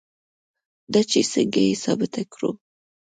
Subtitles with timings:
[0.93, 2.51] دا چې څنګه یې ثابته کړو.